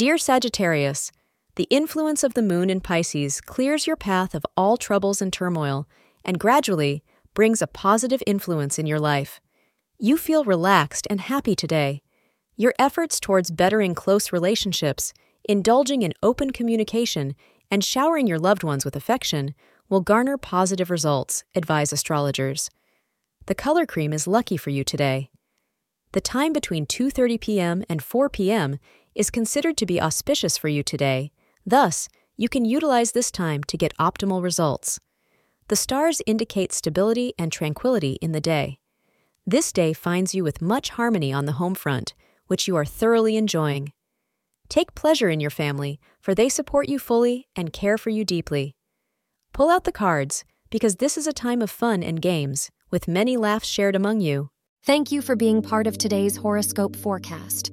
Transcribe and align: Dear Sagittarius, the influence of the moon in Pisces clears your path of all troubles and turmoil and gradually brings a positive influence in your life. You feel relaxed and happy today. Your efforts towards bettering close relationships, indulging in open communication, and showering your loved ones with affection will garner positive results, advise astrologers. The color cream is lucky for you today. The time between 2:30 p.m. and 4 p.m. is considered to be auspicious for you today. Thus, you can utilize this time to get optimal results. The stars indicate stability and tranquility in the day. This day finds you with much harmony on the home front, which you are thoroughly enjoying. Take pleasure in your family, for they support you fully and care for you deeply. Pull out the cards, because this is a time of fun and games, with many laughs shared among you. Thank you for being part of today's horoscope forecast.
Dear 0.00 0.16
Sagittarius, 0.16 1.12
the 1.56 1.68
influence 1.68 2.24
of 2.24 2.32
the 2.32 2.40
moon 2.40 2.70
in 2.70 2.80
Pisces 2.80 3.42
clears 3.42 3.86
your 3.86 3.96
path 3.96 4.34
of 4.34 4.46
all 4.56 4.78
troubles 4.78 5.20
and 5.20 5.30
turmoil 5.30 5.86
and 6.24 6.40
gradually 6.40 7.04
brings 7.34 7.60
a 7.60 7.66
positive 7.66 8.22
influence 8.26 8.78
in 8.78 8.86
your 8.86 8.98
life. 8.98 9.42
You 9.98 10.16
feel 10.16 10.42
relaxed 10.44 11.06
and 11.10 11.20
happy 11.20 11.54
today. 11.54 12.00
Your 12.56 12.72
efforts 12.78 13.20
towards 13.20 13.50
bettering 13.50 13.94
close 13.94 14.32
relationships, 14.32 15.12
indulging 15.44 16.00
in 16.00 16.14
open 16.22 16.50
communication, 16.50 17.34
and 17.70 17.84
showering 17.84 18.26
your 18.26 18.38
loved 18.38 18.64
ones 18.64 18.86
with 18.86 18.96
affection 18.96 19.54
will 19.90 20.00
garner 20.00 20.38
positive 20.38 20.90
results, 20.90 21.44
advise 21.54 21.92
astrologers. 21.92 22.70
The 23.48 23.54
color 23.54 23.84
cream 23.84 24.14
is 24.14 24.26
lucky 24.26 24.56
for 24.56 24.70
you 24.70 24.82
today. 24.82 25.28
The 26.12 26.22
time 26.22 26.54
between 26.54 26.86
2:30 26.86 27.38
p.m. 27.38 27.84
and 27.88 28.02
4 28.02 28.30
p.m. 28.30 28.78
is 29.14 29.30
considered 29.30 29.76
to 29.76 29.86
be 29.86 30.00
auspicious 30.00 30.56
for 30.56 30.68
you 30.68 30.82
today. 30.82 31.32
Thus, 31.66 32.08
you 32.36 32.48
can 32.48 32.64
utilize 32.64 33.12
this 33.12 33.30
time 33.30 33.62
to 33.64 33.76
get 33.76 33.96
optimal 33.98 34.42
results. 34.42 34.98
The 35.68 35.76
stars 35.76 36.22
indicate 36.26 36.72
stability 36.72 37.34
and 37.38 37.52
tranquility 37.52 38.12
in 38.22 38.32
the 38.32 38.40
day. 38.40 38.78
This 39.46 39.72
day 39.72 39.92
finds 39.92 40.34
you 40.34 40.44
with 40.44 40.62
much 40.62 40.90
harmony 40.90 41.32
on 41.32 41.46
the 41.46 41.52
home 41.52 41.74
front, 41.74 42.14
which 42.46 42.66
you 42.66 42.76
are 42.76 42.84
thoroughly 42.84 43.36
enjoying. 43.36 43.92
Take 44.68 44.94
pleasure 44.94 45.28
in 45.28 45.40
your 45.40 45.50
family, 45.50 45.98
for 46.20 46.34
they 46.34 46.48
support 46.48 46.88
you 46.88 46.98
fully 46.98 47.48
and 47.56 47.72
care 47.72 47.98
for 47.98 48.10
you 48.10 48.24
deeply. 48.24 48.74
Pull 49.52 49.68
out 49.68 49.84
the 49.84 49.92
cards, 49.92 50.44
because 50.70 50.96
this 50.96 51.18
is 51.18 51.26
a 51.26 51.32
time 51.32 51.62
of 51.62 51.70
fun 51.70 52.02
and 52.02 52.22
games, 52.22 52.70
with 52.90 53.08
many 53.08 53.36
laughs 53.36 53.68
shared 53.68 53.96
among 53.96 54.20
you. 54.20 54.50
Thank 54.82 55.10
you 55.10 55.20
for 55.22 55.36
being 55.36 55.62
part 55.62 55.86
of 55.86 55.98
today's 55.98 56.36
horoscope 56.36 56.96
forecast. 56.96 57.72